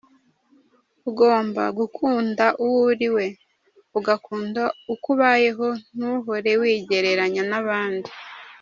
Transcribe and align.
Ugomba 1.09 1.63
gukunda 1.77 2.45
uwo 2.65 2.79
uriwe, 2.91 3.25
ugakunda 3.97 4.63
uko 4.93 5.05
ubayeho 5.13 5.67
ntuhore 5.95 6.51
wigereranya 6.61 7.43
n’abandi. 7.51 8.11